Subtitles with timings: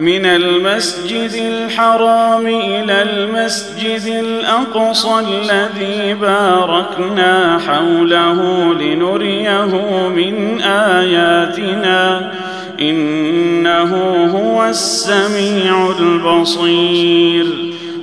[0.00, 8.38] من المسجد الحرام إلى المسجد الأقصى الذي باركنا حوله
[8.74, 9.64] لنريه
[10.08, 12.32] من آياتنا.
[12.80, 13.94] إنه
[14.36, 17.46] هو السميع البصير.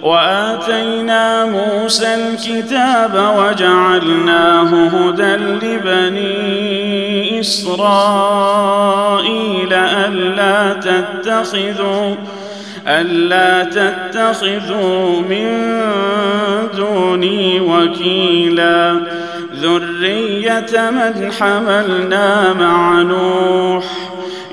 [0.04, 8.88] وآتينا موسى الكتاب وجعلناه هدى لبني إسرائيل
[9.74, 12.16] ألا تتخذوا
[12.88, 15.80] ألا تتخذوا من
[16.78, 19.02] دوني وكيلا
[19.62, 23.84] ذرية من حملنا مع نوح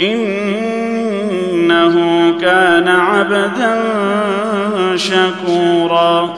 [0.01, 1.95] إنه
[2.41, 3.81] كان عبدا
[4.97, 6.35] شكورا.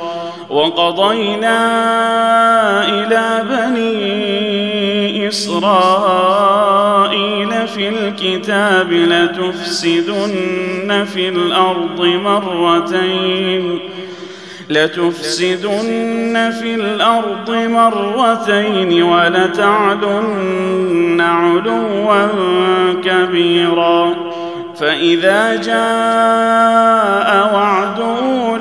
[0.50, 1.58] وقضينا
[2.88, 6.48] إلى بني إسرائيل
[7.68, 13.78] في الكتاب لتفسدن في الأرض مرتين.
[14.70, 22.26] لتفسدن في الأرض مرتين ولتعلن علوا
[23.04, 24.14] كبيرا.
[24.80, 28.00] فإذا جاء وعد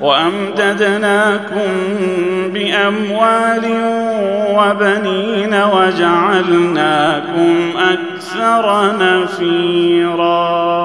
[0.00, 1.70] وأمددناكم
[2.54, 3.64] بأموال
[4.50, 10.80] وبنين وجعلناكم أكثر نفيرا.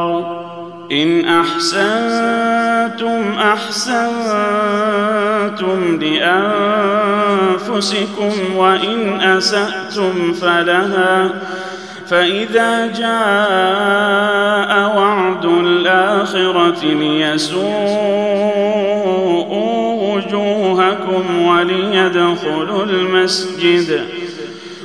[0.91, 4.15] إن أحسنتم أحسنتم
[7.65, 11.29] لأنفسكم وإن أسأتم فلها
[12.07, 17.65] فإذا جاء وعد الآخرة ليسوءوا
[20.13, 24.05] وجوهكم وليدخلوا المسجد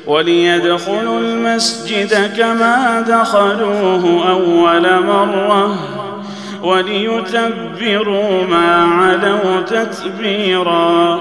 [0.07, 5.79] وليدخلوا المسجد كما دخلوه أول مرة
[6.63, 11.21] وليتبروا ما علوا تتبيرا.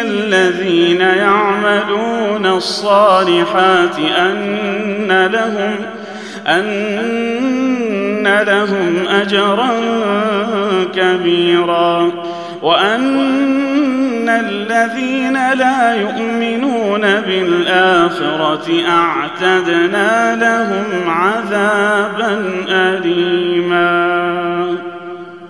[0.00, 5.76] الذين يعملون الصالحات أن لهم
[6.46, 9.70] أن لهم أجرا
[10.94, 12.12] كبيرا.
[12.62, 24.14] وأن الذين لا يؤمنون بالآخرة أعتدنا لهم عذابا أليما.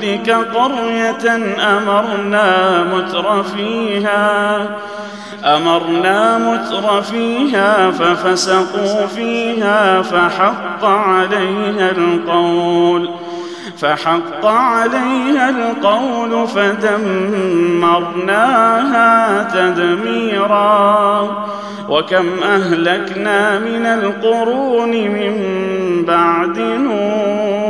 [0.00, 1.36] نهلك قرية
[1.76, 4.66] أمرنا متر فيها
[5.44, 13.10] أمرنا متر فيها ففسقوا فيها فحق عليها القول
[13.78, 17.98] فحق عليها القول فدمرناها
[19.54, 21.20] تدميرا.
[21.88, 25.34] وكم أهلكنا من القرون من
[26.06, 27.69] بعد نوح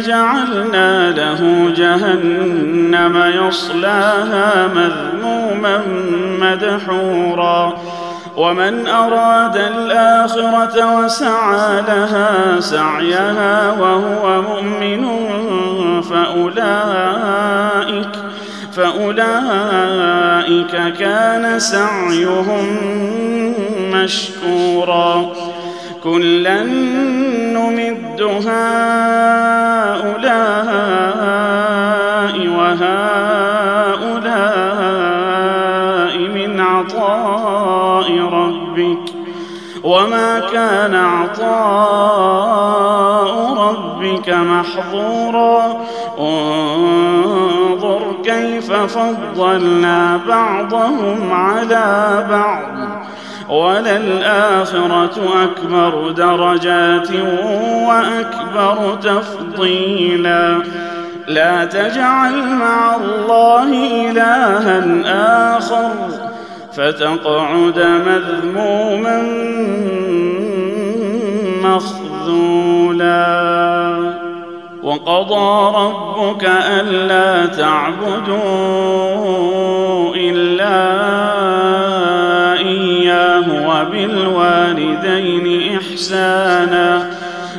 [0.00, 5.80] جعلنا له جهنم يصلاها مذموما
[6.40, 7.72] مدحورا.
[8.36, 15.02] ومن أراد الآخرة وسعى لها سعيها وهو مؤمن
[16.02, 17.52] فاولئك
[18.76, 19.92] فأولئك
[20.98, 22.76] كان سعيهم
[23.92, 25.32] مشكورا.
[26.04, 26.62] كلا
[27.54, 29.22] نمد هؤلاء
[32.48, 33.52] وهؤلاء
[36.18, 39.12] من عطاء ربك
[39.84, 42.42] وما كان عطاء
[43.54, 45.80] ربك محظورا
[46.18, 52.91] انظر كيف فضلنا بعضهم على بعض
[53.52, 57.08] وللآخرة أكبر درجات
[57.86, 60.62] وأكبر تفضيلا.
[61.28, 63.68] لا تجعل مع الله
[64.10, 64.84] إلها
[65.56, 65.90] آخر
[66.72, 69.22] فتقعد مذموما
[71.64, 73.22] مخذولا.
[74.82, 79.41] وقضى ربك ألا تعبدوا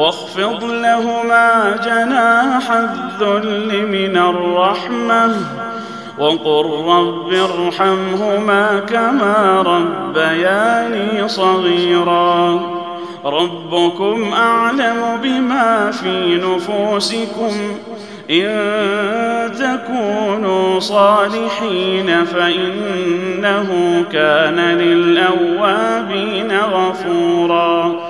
[0.00, 5.36] واخفض لهما جناح الذل من الرحمة
[6.18, 12.60] وقل رب ارحمهما كما ربياني صغيرا.
[13.24, 17.52] ربكم أعلم بما في نفوسكم.
[18.30, 18.50] إن
[19.52, 28.09] تكونوا صالحين فإنه كان للأوابين غفورا.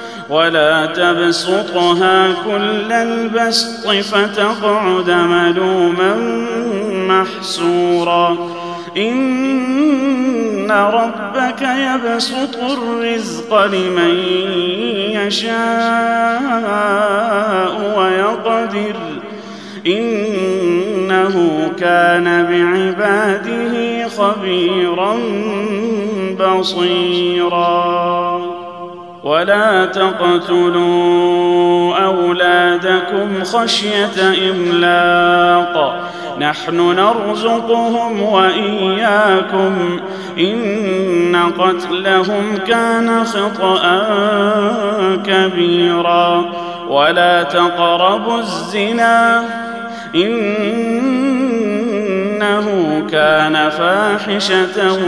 [0.31, 6.15] ولا تبسطها كل البسط فتقعد ملوما
[7.07, 8.37] محسورا.
[8.97, 14.17] إن ربك يبسط الرزق لمن
[15.11, 15.51] يشاء
[17.97, 18.95] ويقدر.
[19.87, 25.17] إنه كان بعباده خبيرا
[26.39, 28.30] بصيرا.
[29.23, 36.01] ولا تقتلوا أولادكم خشية إملاق.
[36.39, 39.99] نحن نرزقهم وإياكم.
[40.39, 43.81] إن قتلهم كان خطأ
[45.25, 46.45] كبيرا.
[46.89, 49.43] ولا تقربوا الزنا.
[53.11, 54.99] كان فاحشة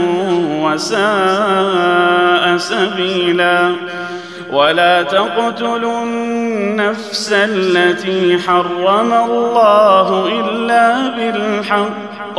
[0.62, 3.76] وساء سبيلا.
[4.50, 12.38] ولا تقتلوا النفس التي حرم الله إلا بالحق.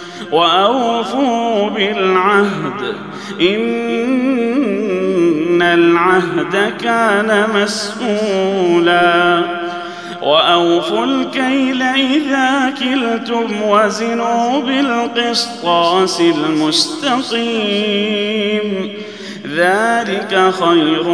[0.31, 2.95] وأوفوا بالعهد.
[3.41, 9.41] إن العهد كان مسؤولا.
[10.21, 17.41] وأوفوا الكيل إذا كلتم وزنوا بالقسطاس المستقيم.
[19.55, 21.07] ذلك خير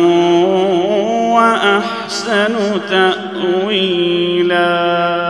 [1.35, 2.55] وأحسن
[2.89, 5.26] تأويلا.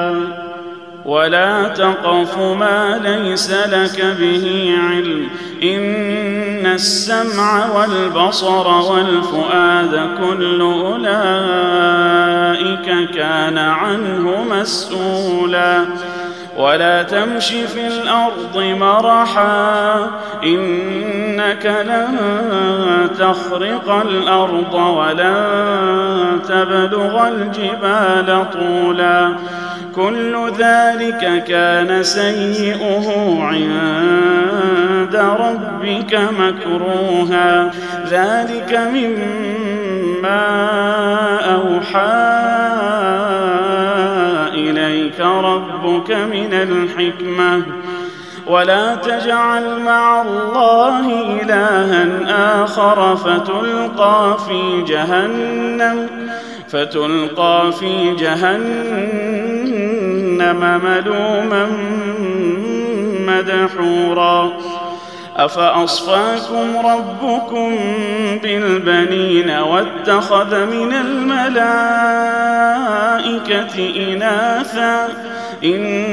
[1.07, 5.29] ولا تقف ما ليس لك به علم.
[5.63, 11.09] إن السمع والبصر والفؤاد كل أولئك
[13.15, 15.85] كان عنه مسؤولا.
[16.57, 19.95] ولا تمش في الأرض مرحا
[20.43, 22.17] إنك لن
[23.19, 29.35] تخرق الأرض ولن تبلغ الجبال طولا.
[29.95, 37.71] كل ذلك كان سيئه عند ربك مكروها.
[38.09, 39.27] ذلك مما
[41.45, 43.06] أوحى
[45.27, 47.61] ربك من الحكمة.
[48.47, 52.07] ولا تجعل مع الله إلها
[52.63, 56.07] آخر فتلقى في جهنم
[56.69, 59.21] فتلقى في جهنم
[60.83, 61.67] ملوما
[63.27, 64.51] مدحورا.
[65.37, 67.75] أفأصفاكم ربكم
[68.43, 71.73] بالبنين واتخذ من الملائكة
[74.13, 75.07] إناثا؟
[75.63, 76.11] إنكم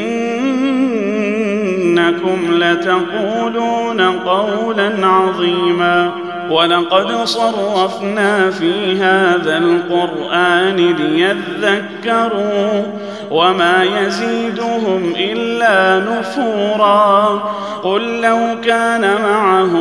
[2.51, 6.24] لتقولون قولا عظيما.
[6.51, 12.83] ولقد صرفنا في هذا القرآن ليذكروا
[13.31, 17.43] وما يزيدهم إلا نفورا.
[17.83, 19.73] قل لو كان معه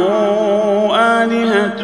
[0.96, 1.84] آلهة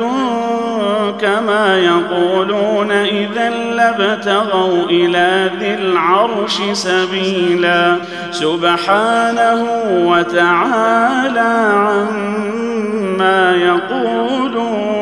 [1.22, 7.98] كما يقولون اذا لابتغوا إلى ذي العرش سبيلا
[8.32, 15.00] سبحانه وتعالى عما يقولون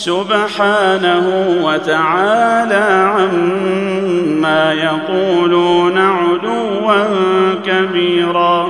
[0.00, 1.26] سبحانه
[1.62, 7.04] وتعالى عما يقولون علوا
[7.66, 8.69] كبيرا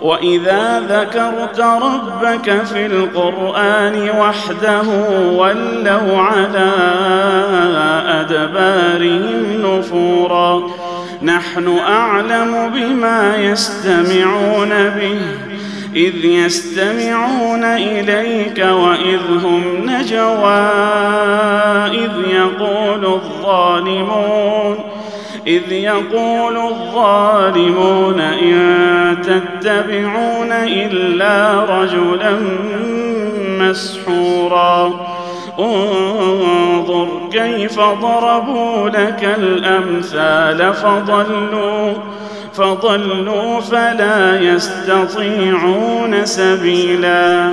[0.00, 4.82] وإذا ذكرت ربك في القرآن وحده
[5.32, 6.72] ولوا على
[8.20, 10.62] أدبارهم نفورا.
[11.22, 15.20] نحن أعلم بما يستمعون به
[15.96, 20.60] إذ يستمعون إليك وإذ هم نجوى
[21.86, 24.78] إذ يقول الظالمون.
[25.46, 32.36] إذ يقول الظالمون إن تتبعون إلا رجلا
[33.60, 35.06] مسحورا.
[35.58, 41.92] انظر كيف ضربوا لك الأمثال فضلوا
[42.54, 47.52] فضلوا فلا يستطيعون سبيلا.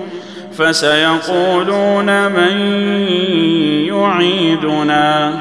[0.57, 2.57] فسيقولون من
[3.87, 5.33] يعيدنا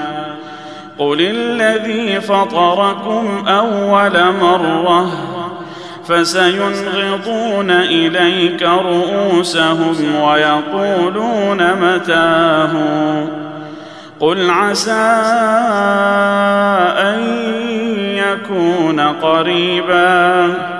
[0.98, 5.10] قل الذي فطركم أول مرة
[6.08, 12.72] فسينغضون إليك رؤوسهم ويقولون متاه
[14.20, 14.92] قل عسى
[16.98, 17.20] أن
[18.00, 20.79] يكون قريبا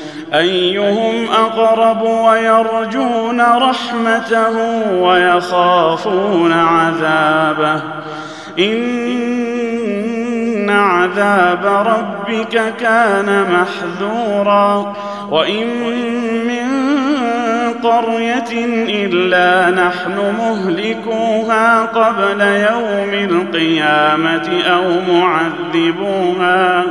[0.33, 4.57] أيهم أقرب ويرجون رحمته
[4.93, 7.81] ويخافون عذابه.
[8.59, 14.95] إن عذاب ربك كان محذورا.
[15.31, 15.67] وإن
[16.47, 16.71] من
[17.83, 18.65] قرية
[19.05, 26.83] إلا نحن مهلكوها قبل يوم القيامة أو معذبوها.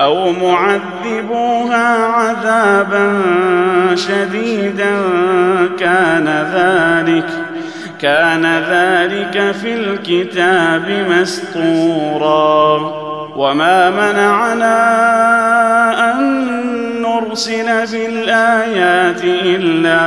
[0.00, 3.20] أو معذبوها عذابا
[3.94, 4.96] شديدا
[5.78, 7.26] كان ذلك
[8.00, 12.78] كان ذلك في الكتاب مسطورا
[13.36, 14.76] وما منعنا
[16.12, 16.46] أن
[17.02, 20.00] نرسل بالآيات إلا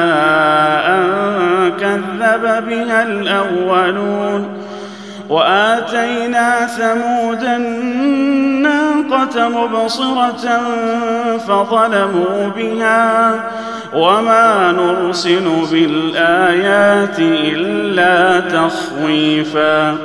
[0.95, 1.03] أن
[1.79, 4.62] كذب بها الأولون.
[5.29, 10.61] وآتينا ثمود الناقة مبصرة
[11.47, 13.33] فظلموا بها
[13.93, 19.97] وما نرسل بالآيات إلا تخويفا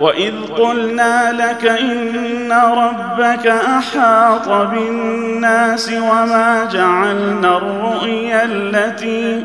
[0.00, 9.44] وإذ قلنا لك إن ربك أحاط بالناس وما جعلنا الرؤيا التي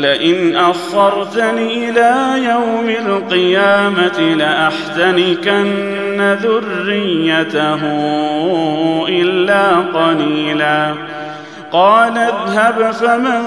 [0.00, 7.80] لئن أخرتني إلى يوم القيامة لأحتنكن ذريته
[9.08, 10.94] إلا قليلا.
[11.72, 13.42] قال اذهب فمن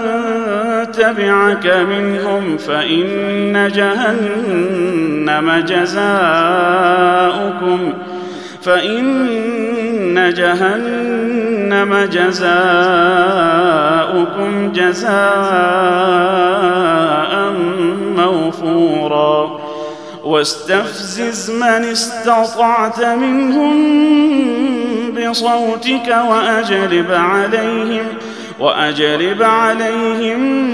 [0.91, 6.03] تبعك منهم فإن جهنم جزاؤكم.
[8.65, 12.51] فإن جهنم جزاؤكم
[14.71, 15.13] جزاء
[18.15, 19.59] موفورا.
[20.23, 23.73] واستفزز من استطعت منهم
[25.11, 28.05] بصوتك وأجلب عليهم
[28.59, 30.69] وأجلب عليهم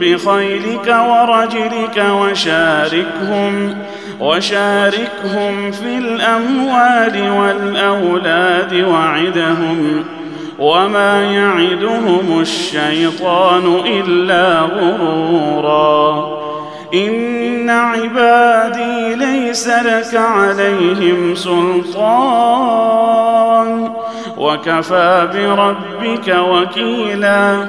[0.00, 3.78] بخيلك ورجلك وشاركهم.
[4.20, 10.04] وشاركهم في الأموال والأولاد وعدهم
[10.58, 16.38] وما يعدهم الشيطان إلا غرورا.
[16.94, 22.88] إن عبادي ليس لك عليهم سلطان.
[24.36, 27.68] وكفى بربك وكيلا.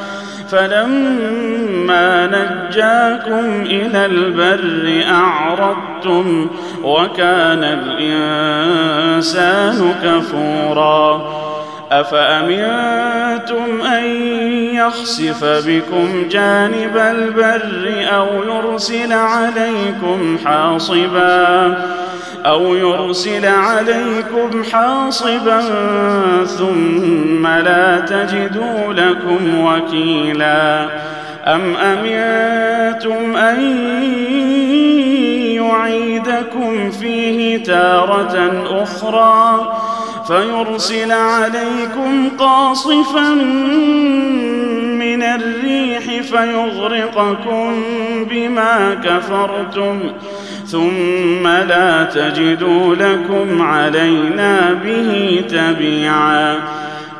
[0.51, 6.47] فلما نجاكم إلى البر أعرضتم
[6.83, 7.63] وكان
[8.03, 9.53] الإنسان
[10.03, 11.21] كفورا
[11.91, 14.05] أفأمنتم أن
[14.75, 21.77] يخسف بكم جانب البر أو يرسل عليكم حاصبا
[22.45, 25.61] أو يرسل عليكم حاصبا
[26.45, 30.89] ثم لا تجدوا لكم وكيلا
[31.47, 33.61] أم أمنتم أن
[35.55, 38.51] يعيدكم فيه تارة
[38.83, 39.71] أخرى
[40.27, 43.29] فيرسل عليكم قاصفا
[44.99, 47.83] من الريح فيغرقكم
[48.29, 49.99] بما كفرتم
[50.65, 56.57] ثم لا تجدوا لكم علينا به تبيعا.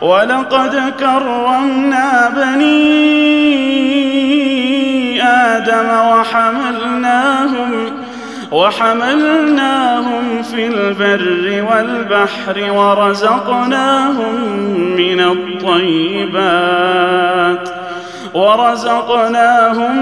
[0.01, 3.61] ولقد كرمنا بني
[5.23, 7.60] آدم وحملناهم
[8.51, 14.35] وحملناهم في البر والبحر ورزقناهم
[14.97, 16.71] من الطيبات
[18.33, 19.95] ورزقناهم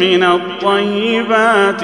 [0.00, 1.82] من الطيبات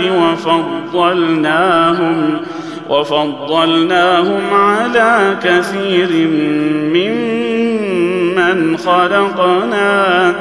[0.93, 2.41] وفضلناهم
[2.89, 6.29] وفضلناهم على كثير
[6.95, 10.33] ممن خلقنا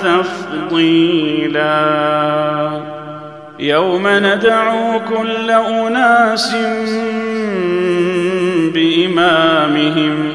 [0.69, 1.31] تفضيلاً.
[3.61, 6.55] يوم ندعو كل أناس
[8.73, 10.33] بإمامهم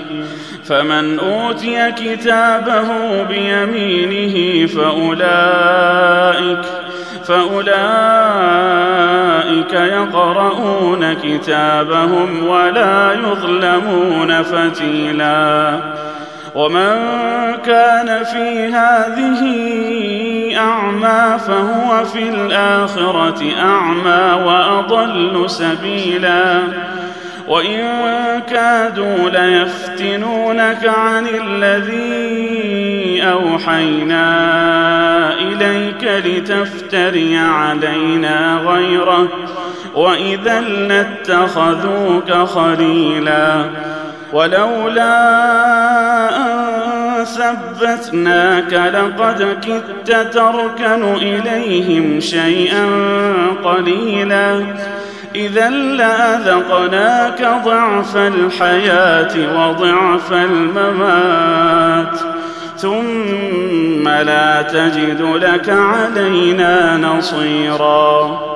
[0.65, 6.65] فمن أوتي كتابه بيمينه فأولئك
[7.25, 7.67] فأولئك
[9.73, 15.81] يقرؤون كتابهم ولا يظلمون فتيلا.
[16.55, 16.97] ومن
[17.67, 19.41] كان في هذه
[20.57, 26.63] أعمى فهو في الآخرة أعمى وأضل سبيلا.
[27.49, 27.83] وإن
[28.51, 34.25] كادوا ليفتنونك عن الذي أوحينا
[35.33, 39.29] إليك لتفتري علينا غيره.
[39.95, 43.65] وإذا لاتخذوك خليلا.
[44.33, 45.17] ولولا
[46.37, 46.86] أن
[47.27, 52.87] ثبتناك لقد كدت تركن إليهم شيئا
[53.65, 54.63] قليلا.
[55.35, 62.19] إذا لأذقناك ضعف الحياة وضعف الممات
[62.77, 68.56] ثم لا تجد لك علينا نصيراً.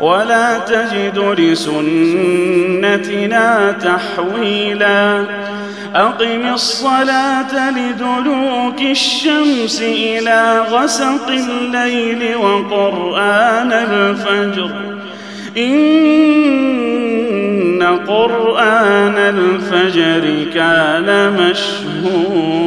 [0.00, 3.12] ولا تجد لسنتنا
[3.72, 5.24] تحويلا.
[5.94, 14.70] أقم الصلاة لدلوك الشمس إلى غسق الليل وقرآن الفجر.
[15.56, 16.76] إن
[18.08, 22.66] قرآن الفجر كان مشهوداً.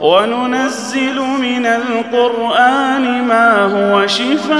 [0.00, 4.58] وننزل من القرآن ما هو شفاء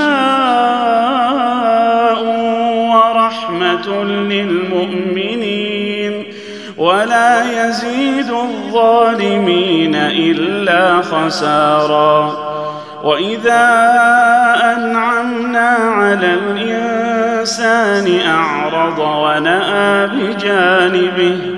[2.95, 6.25] ورحمة للمؤمنين.
[6.79, 12.49] ولا يزيد الظالمين إلا خسارا.
[13.03, 13.87] وإذا
[14.77, 21.58] أنعمنا على الإنسان أعرض ونأى بجانبه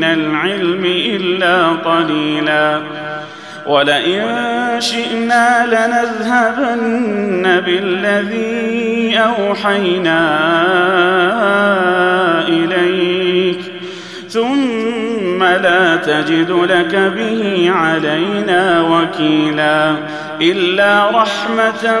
[0.00, 2.80] من العلم إلا قليلا.
[3.66, 4.22] ولئن
[4.78, 10.20] شئنا لنذهبن بالذي اوحينا
[12.48, 13.60] اليك
[14.28, 19.94] ثم لا تجد لك به علينا وكيلا
[20.40, 22.00] الا رحمه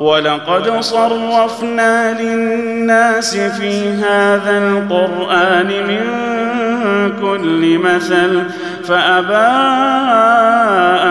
[0.00, 6.00] ولقد صرفنا للناس في هذا القرآن من
[7.20, 8.42] كل مثل
[8.84, 9.54] فأبى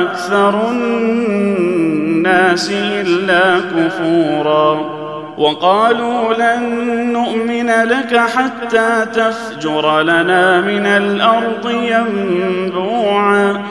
[0.02, 5.04] أكثر الناس إلا كفورا.
[5.38, 6.63] وقالوا لن
[7.13, 13.63] نؤمن لك حتى تفجر لنا من الأرض ينبوعا.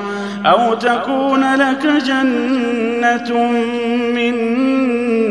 [0.47, 3.51] أو تكون لك جنة
[4.15, 4.35] من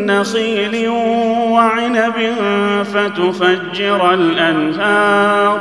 [0.05, 2.13] نخيل وعنب
[2.93, 5.59] فتفجر الأنهار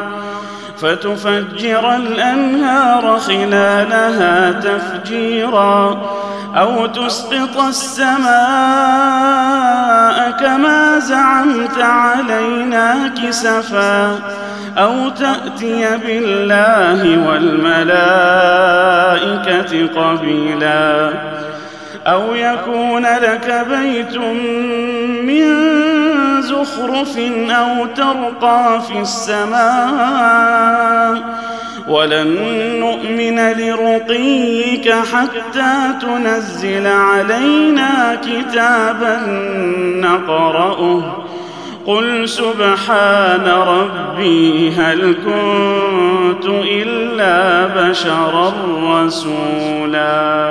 [0.83, 6.01] فتفجر الأنهار خلالها تفجيرا
[6.57, 8.31] أو تسقط السماء
[10.31, 14.19] كما زعمت علينا كسفا
[14.79, 18.01] أو تأتي بالله والملائكة
[19.87, 21.11] قبيلا
[22.07, 24.16] أو يكون لك بيت
[25.25, 25.89] من
[26.40, 27.18] زخرف
[27.50, 30.70] أو ترقى في السماء.
[31.88, 32.37] ولن
[32.81, 39.20] نؤمن لرقيك حتى تنزل علينا كتابا
[40.00, 41.03] نقرأه.
[41.87, 48.53] قل سبحان ربي هل كنت إلا بشرا
[48.85, 50.50] رسولا.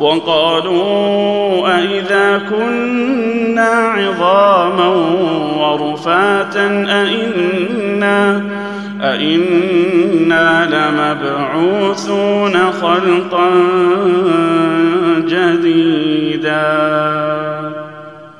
[0.00, 4.88] وقالوا أإذا كنا عظاما
[5.58, 8.44] ورفاتا أئنا
[9.02, 13.50] أئنا لمبعوثون خلقا
[15.28, 16.60] جديدا.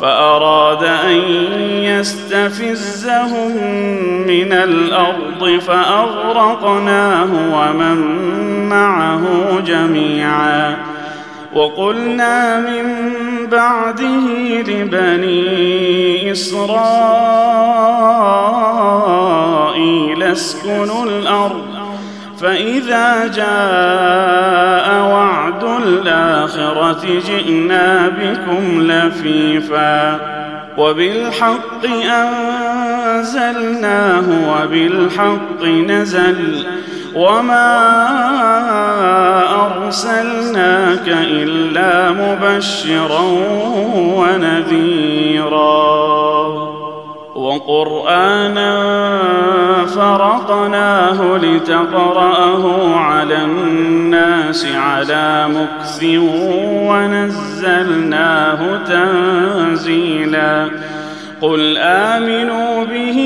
[0.00, 1.16] فأراد أن
[1.82, 3.56] يستفزهم
[4.26, 7.98] من الأرض فأغرقناه ومن
[8.68, 9.24] معه
[9.66, 10.76] جميعا.
[11.54, 12.86] وقلنا من
[13.46, 14.26] بعده
[14.68, 16.68] لبني إسرائيل
[20.22, 21.64] اسكنوا الأرض
[22.40, 30.20] فإذا جاء وعد الآخرة جئنا بكم لفيفا
[30.78, 31.86] وبالحق
[33.16, 36.66] أنزلناه وبالحق نزل
[37.14, 37.78] وما
[39.66, 43.22] أرسلناك إلا مبشرا
[44.18, 45.68] ونذيرا
[47.48, 48.74] وقرآنا
[49.86, 56.04] فرقناه لتقرأه على الناس على مكث
[56.88, 60.70] ونزلناه تنزيلا.
[61.40, 63.18] قل آمنوا به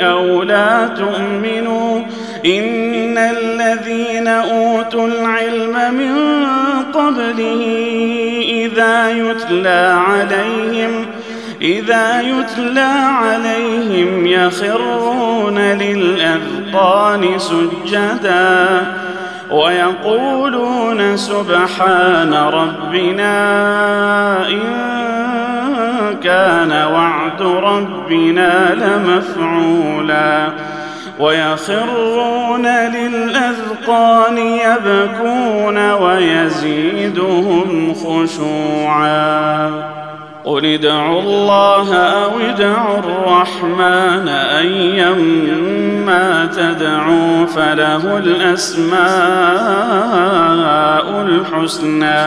[0.00, 2.00] أو لا تؤمنوا
[2.46, 6.14] إن الذين أوتوا العلم من
[6.94, 7.62] قبله
[8.48, 11.03] إذا يتلى عليهم
[11.64, 12.92] إذا يتلى
[13.22, 18.86] عليهم يخرون للأذقان سجدا
[19.50, 23.28] ويقولون سبحان ربنا
[24.48, 24.60] إن
[26.22, 30.48] كان وعد ربنا لمفعولا
[31.18, 40.03] ويخرون للأذقان يبكون ويزيدهم خشوعا
[40.44, 49.04] قل ادعوا الله أو ادعوا الرحمن أيما تدعوا فله الأسماء
[51.20, 52.26] الحسنى